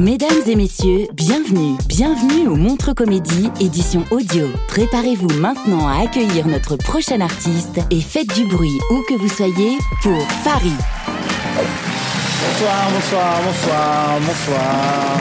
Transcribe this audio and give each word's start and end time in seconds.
Mesdames 0.00 0.30
et 0.46 0.56
messieurs, 0.56 1.08
bienvenue, 1.12 1.76
bienvenue 1.86 2.48
au 2.48 2.54
Montre 2.56 2.94
Comédie, 2.94 3.50
édition 3.60 4.02
audio. 4.10 4.46
Préparez-vous 4.68 5.28
maintenant 5.38 5.88
à 5.88 6.04
accueillir 6.04 6.46
notre 6.46 6.76
prochain 6.76 7.20
artiste 7.20 7.80
et 7.90 8.00
faites 8.00 8.32
du 8.34 8.46
bruit 8.46 8.78
où 8.90 9.02
que 9.06 9.12
vous 9.12 9.28
soyez 9.28 9.76
pour 10.02 10.18
Farid. 10.42 10.72
Bonsoir, 12.40 12.90
bonsoir, 12.94 13.40
bonsoir, 13.44 14.18
bonsoir. 14.20 15.20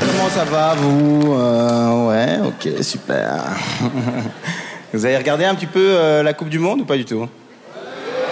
Comment 0.00 0.30
ça 0.30 0.44
va, 0.44 0.74
vous? 0.76 1.32
Euh, 1.34 2.08
Ouais, 2.08 2.38
ok, 2.46 2.82
super. 2.82 3.44
vous 4.94 5.04
avez 5.04 5.18
regardé 5.18 5.44
un 5.44 5.54
petit 5.54 5.66
peu 5.66 5.90
euh, 5.90 6.22
la 6.22 6.32
Coupe 6.32 6.48
du 6.48 6.58
Monde 6.58 6.80
ou 6.80 6.84
pas 6.86 6.96
du 6.96 7.04
tout? 7.04 7.28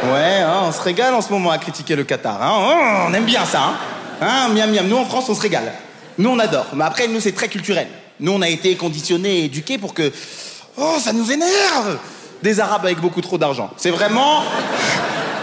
Ouais, 0.04 0.40
hein, 0.40 0.60
on 0.64 0.72
se 0.72 0.80
régale 0.80 1.12
en 1.12 1.20
ce 1.20 1.30
moment 1.30 1.50
à 1.50 1.58
critiquer 1.58 1.94
le 1.94 2.04
Qatar. 2.04 2.40
hein. 2.40 2.52
Oh, 2.56 3.06
on 3.10 3.12
aime 3.14 3.24
bien 3.24 3.44
ça. 3.44 3.60
Hein, 3.60 3.74
hein 4.20 4.48
miam, 4.48 4.70
miam. 4.70 4.88
Nous, 4.88 4.96
en 4.96 5.04
France, 5.04 5.28
on 5.28 5.34
se 5.34 5.40
régale. 5.40 5.72
Nous, 6.18 6.30
on 6.30 6.38
adore. 6.38 6.66
Mais 6.74 6.84
après, 6.84 7.08
nous, 7.08 7.20
c'est 7.20 7.32
très 7.32 7.48
culturel. 7.48 7.88
Nous, 8.20 8.32
on 8.32 8.42
a 8.42 8.48
été 8.48 8.74
conditionnés 8.76 9.40
et 9.40 9.44
éduqués 9.44 9.78
pour 9.78 9.94
que... 9.94 10.12
Oh, 10.76 10.96
ça 11.00 11.12
nous 11.12 11.30
énerve 11.30 11.98
Des 12.42 12.60
Arabes 12.60 12.84
avec 12.84 13.00
beaucoup 13.00 13.20
trop 13.20 13.38
d'argent. 13.38 13.70
C'est 13.76 13.90
vraiment 13.90 14.42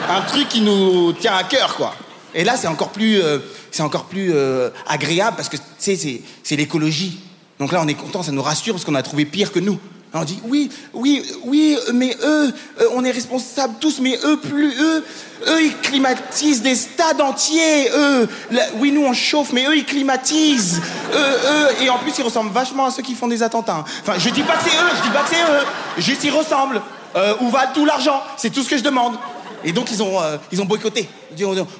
un 0.09 0.21
truc 0.21 0.49
qui 0.49 0.61
nous 0.61 1.13
tient 1.13 1.35
à 1.35 1.43
cœur, 1.43 1.75
quoi. 1.75 1.93
Et 2.33 2.43
là, 2.43 2.57
c'est 2.57 2.67
encore 2.67 2.89
plus, 2.89 3.21
euh, 3.21 3.39
c'est 3.71 3.81
encore 3.81 4.05
plus 4.05 4.31
euh, 4.33 4.69
agréable 4.87 5.37
parce 5.37 5.47
que, 5.47 5.55
tu 5.55 5.63
sais, 5.77 6.21
c'est, 6.43 6.55
l'écologie. 6.57 7.19
Donc 7.59 7.71
là, 7.71 7.81
on 7.81 7.87
est 7.87 7.93
content, 7.93 8.23
ça 8.23 8.33
nous 8.33 8.41
rassure 8.41 8.73
parce 8.73 8.83
qu'on 8.83 8.95
a 8.95 9.03
trouvé 9.03 9.23
pire 9.23 9.53
que 9.53 9.59
nous. 9.59 9.79
On 10.17 10.23
dit 10.23 10.39
oui, 10.45 10.69
oui, 10.94 11.23
oui, 11.44 11.77
mais 11.94 12.16
eux, 12.23 12.53
euh, 12.80 12.88
on 12.94 13.03
est 13.03 13.11
responsables 13.11 13.75
tous, 13.81 13.99
mais 13.99 14.17
eux 14.23 14.38
plus, 14.38 14.73
eux, 14.80 15.03
eux 15.47 15.63
ils 15.66 15.77
climatisent 15.81 16.61
des 16.61 16.75
stades 16.75 17.19
entiers, 17.19 17.89
eux. 17.94 18.30
Oui, 18.77 18.93
nous 18.93 19.03
on 19.03 19.11
chauffe, 19.13 19.52
mais 19.52 19.66
eux 19.66 19.75
ils 19.75 19.83
climatisent, 19.83 20.81
eux, 21.13 21.17
eux, 21.17 21.83
et 21.83 21.89
en 21.89 21.98
plus 21.98 22.14
ils 22.17 22.23
ressemblent 22.23 22.53
vachement 22.53 22.86
à 22.86 22.92
ceux 22.92 23.03
qui 23.03 23.14
font 23.14 23.27
des 23.27 23.43
attentats. 23.43 23.80
hein. 23.80 23.86
Enfin, 24.02 24.14
je 24.17 24.30
dis 24.30 24.43
pas 24.43 24.55
que 24.55 24.64
c'est 24.64 24.77
eux, 24.77 24.89
je 24.98 25.02
dis 25.03 25.09
pas 25.14 25.23
que 25.23 25.30
c'est 25.30 25.42
eux, 25.42 25.65
juste 25.98 26.23
ils 26.23 26.32
ressemblent. 26.32 26.82
Euh, 27.17 27.33
où 27.42 27.49
va 27.49 27.67
tout 27.67 27.86
l'argent? 27.86 28.21
C'est 28.36 28.49
tout 28.49 28.61
ce 28.61 28.70
que 28.70 28.77
je 28.77 28.83
demande. 28.83 29.15
Et 29.64 29.71
donc 29.71 29.89
ils 29.92 30.03
ont, 30.03 30.21
euh, 30.21 30.37
ils 30.52 30.61
ont 30.61 30.65
boycotté. 30.65 31.09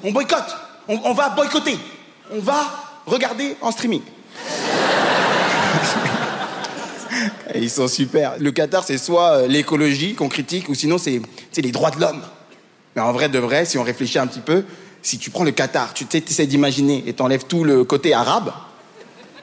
On, 0.02 0.12
boycotte, 0.12 0.56
on 0.88 1.12
va 1.12 1.28
boycotter, 1.30 1.78
on 2.30 2.40
va 2.40 2.64
regarder 3.06 3.56
en 3.60 3.70
streaming. 3.70 4.02
Ils 7.54 7.70
sont 7.70 7.88
super. 7.88 8.34
Le 8.38 8.50
Qatar, 8.50 8.84
c'est 8.84 8.98
soit 8.98 9.30
euh, 9.30 9.46
l'écologie 9.46 10.14
qu'on 10.14 10.28
critique, 10.28 10.68
ou 10.68 10.74
sinon 10.74 10.98
c'est 10.98 11.20
les 11.56 11.72
droits 11.72 11.90
de 11.90 12.00
l'homme. 12.00 12.22
Mais 12.94 13.02
en 13.02 13.12
vrai 13.12 13.28
de 13.28 13.38
vrai, 13.38 13.64
si 13.64 13.78
on 13.78 13.82
réfléchit 13.82 14.18
un 14.18 14.26
petit 14.26 14.40
peu, 14.40 14.64
si 15.02 15.18
tu 15.18 15.30
prends 15.30 15.44
le 15.44 15.52
Qatar, 15.52 15.94
tu 15.94 16.04
essaies 16.12 16.46
d'imaginer 16.46 17.04
et 17.06 17.12
t'enlèves 17.12 17.44
tout 17.44 17.62
le 17.64 17.84
côté 17.84 18.14
arabe, 18.14 18.52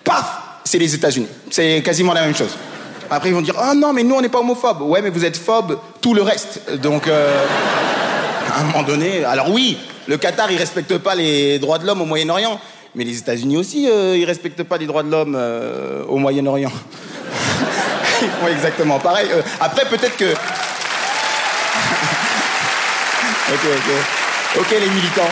paf, 0.03 0.41
c'est 0.63 0.79
les 0.79 0.93
États-Unis. 0.95 1.27
C'est 1.49 1.81
quasiment 1.83 2.13
la 2.13 2.21
même 2.21 2.35
chose. 2.35 2.55
Après, 3.09 3.29
ils 3.29 3.35
vont 3.35 3.41
dire, 3.41 3.55
ah 3.57 3.73
non, 3.75 3.93
mais 3.93 4.03
nous, 4.03 4.15
on 4.15 4.21
n'est 4.21 4.29
pas 4.29 4.39
homophobes. 4.39 4.81
Ouais, 4.81 5.01
mais 5.01 5.09
vous 5.09 5.23
êtes 5.23 5.37
phobes 5.37 5.77
tout 6.01 6.13
le 6.13 6.21
reste. 6.21 6.61
Donc, 6.81 7.07
euh, 7.07 7.45
à 8.51 8.61
un 8.61 8.63
moment 8.65 8.83
donné, 8.83 9.23
alors 9.23 9.51
oui, 9.51 9.77
le 10.07 10.17
Qatar, 10.17 10.51
il 10.51 10.57
respecte 10.57 10.97
pas 10.97 11.15
les 11.15 11.59
droits 11.59 11.77
de 11.77 11.85
l'homme 11.85 12.01
au 12.01 12.05
Moyen-Orient, 12.05 12.59
mais 12.95 13.03
les 13.03 13.17
États-Unis 13.17 13.57
aussi, 13.57 13.87
euh, 13.89 14.17
ils 14.17 14.25
respectent 14.25 14.63
pas 14.63 14.77
les 14.77 14.85
droits 14.85 15.03
de 15.03 15.11
l'homme 15.11 15.35
euh, 15.37 16.03
au 16.05 16.17
Moyen-Orient. 16.17 16.71
Font 18.29 18.47
exactement 18.47 18.99
pareil. 18.99 19.29
Euh, 19.31 19.41
après, 19.59 19.85
peut-être 19.85 20.15
que. 20.17 20.31
ok, 23.51 23.59
ok. 23.65 23.91
Ok, 24.59 24.71
les 24.71 24.89
militants. 24.89 25.29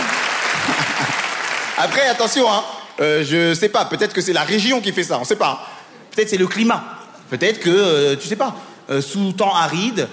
Après, 1.77 2.07
attention, 2.07 2.51
hein. 2.51 2.63
Euh, 2.99 3.23
je 3.23 3.53
sais 3.53 3.69
pas, 3.69 3.85
peut-être 3.85 4.13
que 4.13 4.21
c'est 4.21 4.33
la 4.33 4.43
région 4.43 4.81
qui 4.81 4.91
fait 4.91 5.03
ça, 5.03 5.17
on 5.19 5.23
sait 5.23 5.35
pas. 5.35 5.65
Peut-être 6.13 6.29
c'est 6.29 6.37
le 6.37 6.47
climat. 6.47 6.83
Peut-être 7.29 7.59
que, 7.59 7.69
euh, 7.69 8.15
tu 8.15 8.27
sais 8.27 8.35
pas, 8.35 8.55
sous 8.99 9.31
temps 9.31 9.55
aride, 9.55 10.07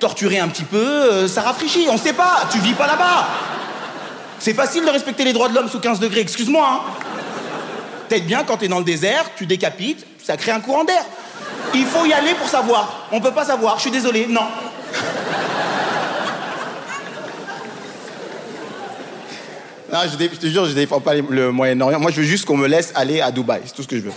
torturer 0.00 0.40
un 0.40 0.48
petit 0.48 0.64
peu, 0.64 1.28
ça 1.28 1.42
rafraîchit, 1.42 1.86
on 1.90 1.96
sait 1.96 2.12
pas, 2.12 2.48
tu 2.50 2.58
vis 2.58 2.74
pas 2.74 2.88
là-bas. 2.88 3.28
C'est 4.40 4.54
facile 4.54 4.84
de 4.84 4.90
respecter 4.90 5.24
les 5.24 5.32
droits 5.32 5.48
de 5.48 5.54
l'homme 5.54 5.68
sous 5.68 5.78
15 5.78 6.00
degrés, 6.00 6.20
excuse-moi. 6.20 6.68
Hein. 6.68 6.80
Peut-être 8.08 8.26
bien 8.26 8.42
quand 8.44 8.56
t'es 8.56 8.68
dans 8.68 8.78
le 8.78 8.84
désert, 8.84 9.26
tu 9.36 9.46
décapites, 9.46 10.06
ça 10.22 10.36
crée 10.36 10.52
un 10.52 10.60
courant 10.60 10.84
d'air. 10.84 11.04
Il 11.74 11.84
faut 11.86 12.06
y 12.06 12.12
aller 12.12 12.34
pour 12.34 12.48
savoir. 12.48 13.08
On 13.12 13.20
peut 13.20 13.32
pas 13.32 13.44
savoir, 13.44 13.76
je 13.76 13.82
suis 13.82 13.90
désolé, 13.90 14.26
non. 14.28 14.46
Non, 19.90 20.00
je, 20.04 20.16
te 20.16 20.46
jure, 20.46 20.66
je 20.66 20.72
défends 20.72 21.00
pas 21.00 21.14
le 21.14 21.50
Moyen-Orient. 21.50 21.98
Moi, 21.98 22.10
je 22.10 22.20
veux 22.20 22.26
juste 22.26 22.44
qu'on 22.44 22.58
me 22.58 22.68
laisse 22.68 22.92
aller 22.94 23.22
à 23.22 23.30
Dubaï. 23.30 23.62
C'est 23.64 23.74
tout 23.74 23.82
ce 23.82 23.88
que 23.88 23.96
je 23.96 24.02
veux. 24.02 24.12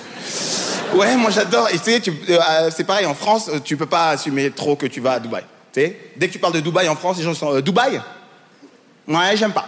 Ouais, 0.93 1.15
moi 1.15 1.31
j'adore. 1.31 1.69
Et 1.69 1.79
tu 1.79 1.85
sais, 1.85 2.01
euh, 2.09 2.39
euh, 2.49 2.71
c'est 2.75 2.83
pareil, 2.83 3.05
en 3.05 3.13
France, 3.13 3.49
euh, 3.49 3.59
tu 3.63 3.77
peux 3.77 3.85
pas 3.85 4.09
assumer 4.09 4.51
trop 4.51 4.75
que 4.75 4.85
tu 4.85 4.99
vas 4.99 5.13
à 5.13 5.19
Dubaï. 5.19 5.43
Tu 5.71 5.81
sais, 5.81 5.97
dès 6.17 6.27
que 6.27 6.33
tu 6.33 6.39
parles 6.39 6.53
de 6.53 6.59
Dubaï 6.59 6.89
en 6.89 6.95
France, 6.95 7.17
les 7.17 7.23
gens 7.23 7.33
sont 7.33 7.61
Dubaï? 7.61 8.01
Ouais, 9.07 9.37
j'aime 9.37 9.53
pas. 9.53 9.65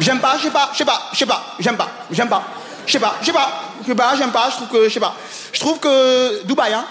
J'aime 0.00 0.18
pas, 0.18 0.36
je 0.38 0.44
sais 0.44 0.50
pas, 0.50 0.70
je 0.72 0.78
sais 0.78 0.84
pas, 0.84 1.02
je 1.12 1.18
sais 1.18 1.26
pas, 1.26 1.56
j'aime 1.58 1.76
pas, 1.76 1.88
j'aime 2.10 2.28
pas, 2.28 2.42
je 2.86 2.92
sais 2.92 3.00
pas, 3.00 3.16
je 3.20 3.26
sais 3.26 3.32
pas, 3.32 3.67
je 3.82 3.86
sais 3.86 3.94
pas, 3.94 4.14
j'aime 4.16 4.32
pas, 4.32 4.50
je 4.50 4.56
trouve 4.56 4.68
que, 4.68 4.88
je 4.88 4.94
sais 4.94 5.00
pas. 5.00 5.14
Je 5.52 5.60
trouve 5.60 5.78
que 5.78 6.44
Dubaï, 6.44 6.72
hein 6.72 6.84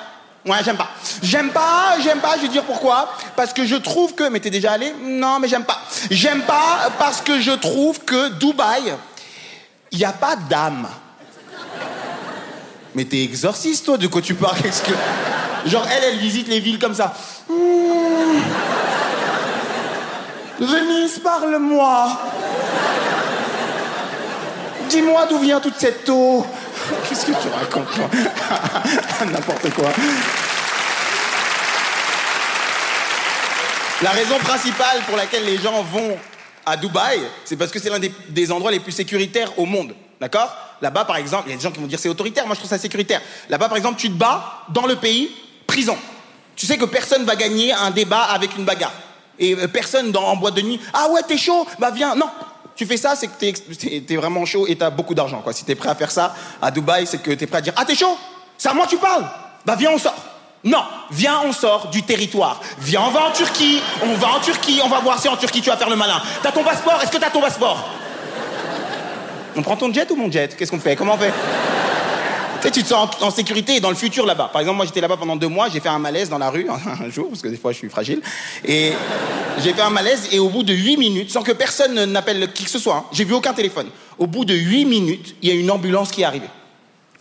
Ouais, 0.45 0.57
j'aime 0.63 0.77
pas. 0.77 0.89
J'aime 1.21 1.49
pas, 1.49 1.97
j'aime 2.01 2.19
pas, 2.19 2.37
je 2.37 2.43
vais 2.43 2.47
dire 2.47 2.63
pourquoi. 2.63 3.13
Parce 3.35 3.51
que 3.51 3.65
je 3.65 3.75
trouve 3.75 4.15
que. 4.15 4.29
Mais 4.29 4.39
t'es 4.39 4.49
déjà 4.49 4.71
allé? 4.73 4.93
Non, 5.03 5.39
mais 5.39 5.49
j'aime 5.49 5.65
pas. 5.65 5.81
J'aime 6.09 6.41
pas 6.43 6.89
parce 6.97 7.19
que 7.21 7.41
je 7.41 7.51
trouve 7.51 7.99
que 7.99 8.29
Dubaï, 8.29 8.93
il 9.91 9.97
n'y 9.97 10.05
a 10.05 10.13
pas 10.13 10.37
d'âme. 10.37 10.87
Mais 12.95 13.03
t'es 13.03 13.23
exorciste, 13.23 13.85
toi, 13.85 13.97
de 13.97 14.07
quoi 14.07 14.21
tu 14.21 14.35
parles? 14.35 14.57
Qu'est-ce 14.63 14.81
que... 14.81 14.93
Genre, 15.65 15.85
elle, 15.91 16.03
elle 16.13 16.17
visite 16.17 16.47
les 16.47 16.61
villes 16.61 16.79
comme 16.79 16.95
ça. 16.95 17.13
Mmh. 17.49 17.53
Venise, 20.59 21.19
parle-moi. 21.19 22.07
Dis-moi 24.89 25.25
d'où 25.29 25.39
vient 25.39 25.59
toute 25.59 25.77
cette 25.77 26.07
eau. 26.09 26.45
Qu'est-ce 27.17 27.31
que 27.31 27.41
tu 27.41 27.47
racontes, 27.47 27.87
N'importe 29.31 29.73
quoi. 29.73 29.89
La 34.03 34.11
raison 34.11 34.37
principale 34.37 35.01
pour 35.07 35.17
laquelle 35.17 35.43
les 35.45 35.57
gens 35.57 35.81
vont 35.81 36.15
à 36.63 36.77
Dubaï, 36.77 37.19
c'est 37.43 37.55
parce 37.55 37.71
que 37.71 37.79
c'est 37.79 37.89
l'un 37.89 37.97
des, 37.97 38.13
des 38.29 38.51
endroits 38.51 38.69
les 38.69 38.79
plus 38.79 38.91
sécuritaires 38.91 39.57
au 39.57 39.65
monde. 39.65 39.95
D'accord? 40.21 40.55
Là-bas, 40.79 41.05
par 41.05 41.17
exemple, 41.17 41.45
il 41.47 41.51
y 41.51 41.53
a 41.53 41.57
des 41.57 41.63
gens 41.63 41.71
qui 41.71 41.79
vont 41.79 41.87
dire 41.87 41.97
c'est 41.97 42.09
autoritaire. 42.09 42.45
Moi, 42.45 42.53
je 42.53 42.59
trouve 42.59 42.69
ça 42.69 42.77
sécuritaire. 42.77 43.21
Là-bas, 43.49 43.67
par 43.67 43.77
exemple, 43.77 43.99
tu 43.99 44.09
te 44.09 44.15
bats 44.15 44.65
dans 44.69 44.85
le 44.85 44.97
pays, 44.97 45.31
prison. 45.65 45.97
Tu 46.55 46.67
sais 46.67 46.77
que 46.77 46.85
personne 46.85 47.25
va 47.25 47.35
gagner 47.35 47.73
un 47.73 47.89
débat 47.89 48.25
avec 48.25 48.55
une 48.55 48.65
bagarre. 48.65 48.93
Et 49.39 49.55
euh, 49.55 49.67
personne 49.67 50.11
dans, 50.11 50.23
en 50.23 50.35
boîte 50.35 50.53
de 50.53 50.61
nuit, 50.61 50.79
ah 50.93 51.07
ouais, 51.09 51.21
t'es 51.27 51.37
chaud, 51.37 51.65
bah 51.79 51.89
viens. 51.89 52.13
Non, 52.15 52.29
tu 52.77 52.85
fais 52.85 52.97
ça, 52.97 53.15
c'est 53.15 53.27
que 53.27 53.99
t'es, 53.99 54.15
vraiment 54.15 54.45
chaud 54.45 54.67
et 54.67 54.75
t'as 54.75 54.91
beaucoup 54.91 55.15
d'argent. 55.15 55.41
Quoi. 55.41 55.51
Si 55.51 55.65
t'es 55.65 55.75
prêt 55.75 55.89
à 55.89 55.95
faire 55.95 56.11
ça 56.11 56.35
à 56.61 56.71
Dubaï, 56.71 57.07
c'est 57.07 57.17
que 57.17 57.31
t'es 57.31 57.47
prêt 57.47 57.57
à 57.57 57.61
dire, 57.61 57.73
ah 57.75 57.83
t'es 57.83 57.95
chaud, 57.95 58.17
c'est 58.57 58.69
à 58.69 58.73
moi 58.73 58.85
que 58.85 58.91
tu 58.91 58.97
parles, 58.97 59.25
bah 59.65 59.75
viens, 59.77 59.91
on 59.91 59.97
sort. 59.97 60.15
Non, 60.63 60.83
viens, 61.11 61.41
on 61.45 61.51
sort 61.51 61.89
du 61.89 62.03
territoire. 62.03 62.61
Viens, 62.79 63.01
on 63.07 63.11
va 63.11 63.25
en 63.25 63.31
Turquie. 63.31 63.81
On 64.03 64.15
va 64.15 64.29
en 64.29 64.39
Turquie. 64.39 64.79
On 64.83 64.89
va 64.89 64.99
voir 64.99 65.19
si 65.19 65.27
en 65.27 65.37
Turquie 65.37 65.61
tu 65.61 65.69
vas 65.69 65.77
faire 65.77 65.89
le 65.89 65.95
malin. 65.95 66.21
T'as 66.41 66.51
ton 66.51 66.63
passeport? 66.63 66.99
Est-ce 67.01 67.11
que 67.11 67.17
t'as 67.17 67.29
ton 67.29 67.41
passeport? 67.41 67.87
On 69.55 69.61
prend 69.61 69.77
ton 69.77 69.93
jet 69.93 70.09
ou 70.11 70.15
mon 70.15 70.31
jet? 70.31 70.55
Qu'est-ce 70.57 70.71
qu'on 70.71 70.79
fait? 70.79 70.95
Comment 70.95 71.13
on 71.13 71.17
fait? 71.17 71.33
Tu 72.61 72.67
sais, 72.67 72.71
tu 72.71 72.83
te 72.83 72.87
sens 72.87 73.09
en, 73.21 73.31
sécurité 73.31 73.79
dans 73.79 73.89
le 73.89 73.95
futur 73.95 74.25
là-bas. 74.25 74.49
Par 74.51 74.61
exemple, 74.61 74.77
moi 74.77 74.85
j'étais 74.85 75.01
là-bas 75.01 75.17
pendant 75.17 75.35
deux 75.35 75.47
mois, 75.47 75.69
j'ai 75.69 75.79
fait 75.79 75.89
un 75.89 75.99
malaise 75.99 76.29
dans 76.29 76.37
la 76.37 76.49
rue 76.49 76.67
un 77.05 77.09
jour, 77.09 77.29
parce 77.29 77.41
que 77.41 77.47
des 77.47 77.57
fois 77.57 77.71
je 77.71 77.77
suis 77.77 77.89
fragile. 77.89 78.21
Et 78.65 78.93
j'ai 79.63 79.73
fait 79.73 79.81
un 79.81 79.89
malaise 79.89 80.29
et 80.31 80.39
au 80.39 80.49
bout 80.49 80.63
de 80.63 80.73
huit 80.73 80.97
minutes, 80.97 81.31
sans 81.31 81.43
que 81.43 81.51
personne 81.51 82.05
n'appelle 82.05 82.51
qui 82.53 82.63
que 82.63 82.69
ce 82.69 82.79
soit, 82.79 82.95
hein, 82.95 83.05
j'ai 83.11 83.23
vu 83.23 83.33
aucun 83.33 83.53
téléphone. 83.53 83.87
Au 84.17 84.27
bout 84.27 84.45
de 84.45 84.53
huit 84.53 84.85
minutes, 84.85 85.35
il 85.41 85.49
y 85.49 85.51
a 85.51 85.55
une 85.55 85.69
ambulance 85.71 86.11
qui 86.11 86.21
est 86.21 86.25
arrivée. 86.25 86.49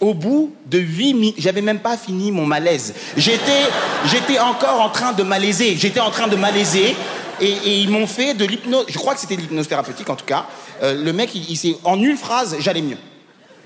Au 0.00 0.12
bout 0.12 0.54
de 0.66 0.78
huit 0.78 1.14
minutes, 1.14 1.36
j'avais 1.38 1.62
même 1.62 1.78
pas 1.78 1.96
fini 1.96 2.30
mon 2.30 2.44
malaise. 2.44 2.94
J'étais, 3.16 3.62
j'étais 4.06 4.38
encore 4.38 4.80
en 4.80 4.90
train 4.90 5.12
de 5.12 5.22
malaiser. 5.22 5.76
J'étais 5.78 6.00
en 6.00 6.10
train 6.10 6.28
de 6.28 6.36
malaiser. 6.36 6.94
Et, 7.40 7.80
ils 7.80 7.88
m'ont 7.88 8.06
fait 8.06 8.34
de 8.34 8.44
l'hypnose. 8.44 8.84
Je 8.88 8.98
crois 8.98 9.14
que 9.14 9.20
c'était 9.20 9.36
de 9.36 9.40
l'hypnose 9.42 9.68
thérapeutique 9.68 10.08
en 10.10 10.16
tout 10.16 10.24
cas. 10.26 10.46
Euh, 10.82 11.02
le 11.02 11.12
mec, 11.12 11.30
il, 11.34 11.56
s'est, 11.56 11.76
en 11.84 12.00
une 12.00 12.16
phrase, 12.16 12.56
j'allais 12.60 12.82
mieux. 12.82 12.98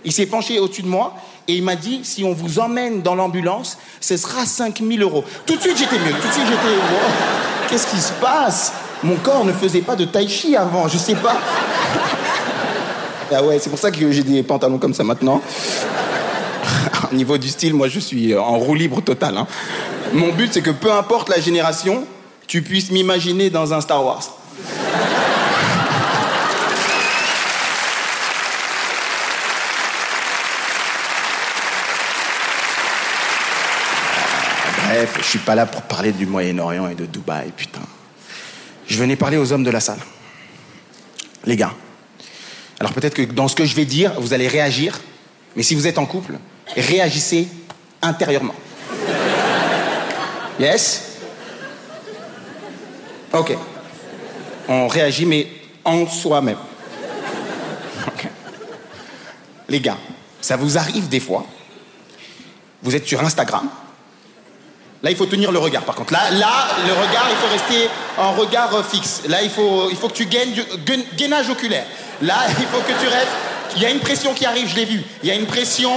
Il 0.04 0.12
s'est 0.12 0.26
penché 0.26 0.58
au-dessus 0.58 0.82
de 0.82 0.88
moi 0.88 1.14
et 1.48 1.54
il 1.54 1.62
m'a 1.62 1.76
dit 1.76 2.00
si 2.04 2.24
on 2.24 2.32
vous 2.32 2.58
emmène 2.58 3.02
dans 3.02 3.14
l'ambulance, 3.14 3.78
ce 4.00 4.16
sera 4.16 4.46
5000 4.46 5.02
euros. 5.02 5.24
Tout 5.46 5.56
de 5.56 5.60
suite, 5.60 5.76
j'étais 5.78 5.98
mieux. 5.98 6.12
Tout 6.12 6.28
de 6.28 6.32
suite, 6.32 6.46
j'étais. 6.46 6.76
Qu'est-ce 7.68 7.86
qui 7.86 8.00
se 8.00 8.12
passe? 8.14 8.72
Mon 9.02 9.16
corps 9.16 9.44
ne 9.44 9.52
faisait 9.52 9.80
pas 9.80 9.96
de 9.96 10.04
tai 10.04 10.28
chi 10.28 10.56
avant, 10.56 10.88
je 10.88 10.98
sais 10.98 11.14
pas. 11.14 11.36
ah 13.32 13.42
ouais, 13.42 13.58
c'est 13.58 13.70
pour 13.70 13.78
ça 13.78 13.90
que 13.90 14.10
j'ai 14.10 14.22
des 14.22 14.42
pantalons 14.42 14.78
comme 14.78 14.94
ça 14.94 15.04
maintenant. 15.04 15.40
Au 17.12 17.14
niveau 17.14 17.38
du 17.38 17.48
style, 17.48 17.74
moi, 17.74 17.88
je 17.88 18.00
suis 18.00 18.36
en 18.36 18.58
roue 18.58 18.74
libre 18.74 19.00
total. 19.00 19.36
Hein. 19.36 19.46
Mon 20.12 20.32
but, 20.32 20.52
c'est 20.52 20.62
que 20.62 20.70
peu 20.70 20.92
importe 20.92 21.28
la 21.28 21.40
génération, 21.40 22.04
tu 22.46 22.62
puisses 22.62 22.90
m'imaginer 22.90 23.48
dans 23.48 23.72
un 23.72 23.80
Star 23.80 24.04
Wars. 24.04 24.22
Bref, 34.90 35.18
je 35.18 35.24
suis 35.24 35.38
pas 35.38 35.54
là 35.54 35.66
pour 35.66 35.82
parler 35.82 36.10
du 36.10 36.26
Moyen-Orient 36.26 36.88
et 36.88 36.96
de 36.96 37.06
Dubaï, 37.06 37.52
putain. 37.56 37.82
Je 38.88 38.98
venais 38.98 39.14
parler 39.14 39.36
aux 39.36 39.52
hommes 39.52 39.62
de 39.62 39.70
la 39.70 39.78
salle. 39.78 40.00
Les 41.44 41.54
gars. 41.54 41.72
Alors 42.80 42.92
peut-être 42.92 43.14
que 43.14 43.22
dans 43.22 43.46
ce 43.46 43.54
que 43.54 43.64
je 43.64 43.76
vais 43.76 43.84
dire, 43.84 44.20
vous 44.20 44.32
allez 44.32 44.48
réagir, 44.48 45.00
mais 45.54 45.62
si 45.62 45.76
vous 45.76 45.86
êtes 45.86 45.96
en 45.96 46.06
couple, 46.06 46.40
réagissez 46.76 47.46
intérieurement. 48.02 48.56
Yes? 50.58 51.18
Ok. 53.32 53.56
On 54.66 54.88
réagit, 54.88 55.24
mais 55.24 55.46
en 55.84 56.04
soi-même. 56.08 56.58
Les 59.68 59.80
gars, 59.80 59.98
ça 60.40 60.56
vous 60.56 60.76
arrive 60.76 61.08
des 61.08 61.20
fois, 61.20 61.46
vous 62.82 62.96
êtes 62.96 63.06
sur 63.06 63.24
Instagram, 63.24 63.68
Là, 65.02 65.10
il 65.10 65.16
faut 65.16 65.26
tenir 65.26 65.50
le 65.50 65.58
regard, 65.58 65.84
par 65.84 65.94
contre. 65.94 66.12
Là, 66.12 66.20
le 66.30 66.92
regard, 66.92 67.26
il 67.30 67.36
faut 67.36 67.50
rester 67.50 67.88
en 68.18 68.32
regard 68.32 68.74
euh, 68.74 68.82
fixe. 68.82 69.22
Là, 69.28 69.42
il 69.42 69.48
faut, 69.48 69.88
il 69.90 69.96
faut 69.96 70.08
que 70.08 70.14
tu 70.14 70.26
gaines 70.26 70.52
du 70.52 70.62
gainage 71.16 71.48
oculaire. 71.48 71.86
Là, 72.20 72.36
il 72.58 72.66
faut 72.66 72.80
que 72.80 73.00
tu 73.00 73.08
restes. 73.08 73.28
Il 73.76 73.82
y 73.82 73.86
a 73.86 73.90
une 73.90 74.00
pression 74.00 74.34
qui 74.34 74.44
arrive, 74.44 74.68
je 74.68 74.76
l'ai 74.76 74.84
vu. 74.84 75.02
Il 75.22 75.28
y 75.28 75.32
a 75.32 75.36
une 75.36 75.46
pression, 75.46 75.92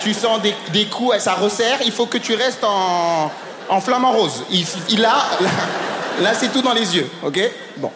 tu 0.00 0.12
sens 0.14 0.40
des, 0.72 0.86
coups, 0.86 1.18
ça 1.18 1.34
resserre. 1.34 1.78
Il 1.84 1.92
faut 1.92 2.06
que 2.06 2.18
tu 2.18 2.34
restes 2.34 2.64
en, 2.64 3.30
en 3.68 3.80
flamant 3.80 4.12
rose. 4.12 4.42
Il, 4.88 5.04
a, 5.04 5.26
là, 6.20 6.34
c'est 6.34 6.52
tout 6.52 6.62
dans 6.62 6.72
les 6.72 6.96
yeux, 6.96 7.08
ok? 7.22 7.38
Bon. 7.76 7.92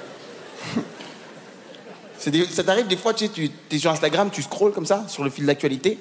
ça 2.18 2.62
t'arrive 2.62 2.86
des 2.86 2.96
fois, 2.96 3.12
tu 3.12 3.24
sais, 3.24 3.30
tu 3.32 3.50
es 3.72 3.78
sur 3.78 3.90
Instagram, 3.90 4.30
tu 4.30 4.42
scrolles 4.42 4.72
comme 4.72 4.86
ça, 4.86 5.04
sur 5.08 5.24
le 5.24 5.30
fil 5.30 5.46
d'actualité, 5.46 5.98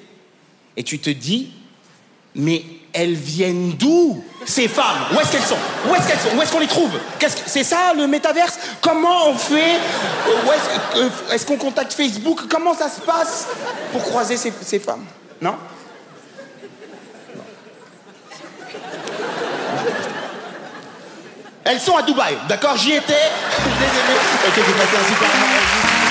et 0.76 0.82
tu 0.82 0.98
te 1.00 1.10
dis, 1.10 1.50
mais 2.34 2.62
elles 2.92 3.14
viennent 3.14 3.72
d'où? 3.72 4.22
Ces 4.46 4.68
femmes 4.68 5.06
Où 5.14 5.20
est-ce 5.20 5.32
qu'elles 5.32 5.42
sont? 5.42 5.56
Où 5.88 5.94
est-ce 5.94 6.06
qu'elles 6.08 6.18
sont? 6.18 6.36
Où 6.36 6.42
est-ce 6.42 6.52
qu'on 6.52 6.60
les 6.60 6.66
trouve? 6.66 6.90
C'est 7.46 7.64
ça 7.64 7.94
le 7.96 8.06
métaverse? 8.06 8.58
Comment 8.80 9.28
on 9.28 9.34
fait 9.34 9.78
euh, 10.96 11.08
Est-ce 11.32 11.46
qu'on 11.46 11.56
contacte 11.56 11.92
Facebook? 11.94 12.40
Comment 12.48 12.74
ça 12.74 12.88
se 12.88 13.00
passe 13.00 13.46
pour 13.92 14.02
croiser 14.02 14.36
ces, 14.36 14.78
femmes? 14.78 15.04
Non? 15.40 15.56
Elles 21.64 21.80
sont 21.80 21.96
à 21.96 22.02
Dubaï, 22.02 22.36
d'accord 22.46 22.76
J'y 22.76 22.92
étais. 22.92 23.14
Un 24.46 26.03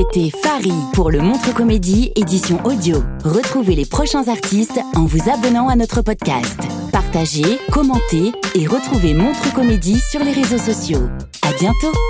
C'était 0.00 0.30
Fari 0.30 0.72
pour 0.94 1.10
le 1.10 1.20
Montre 1.20 1.52
Comédie 1.52 2.10
édition 2.16 2.58
audio. 2.64 3.02
Retrouvez 3.22 3.74
les 3.74 3.84
prochains 3.84 4.28
artistes 4.28 4.80
en 4.96 5.04
vous 5.04 5.28
abonnant 5.28 5.68
à 5.68 5.76
notre 5.76 6.00
podcast. 6.00 6.58
Partagez, 6.90 7.58
commentez 7.70 8.32
et 8.54 8.66
retrouvez 8.66 9.12
Montre 9.12 9.52
Comédie 9.52 10.00
sur 10.10 10.24
les 10.24 10.32
réseaux 10.32 10.56
sociaux. 10.56 11.10
À 11.42 11.52
bientôt! 11.52 12.09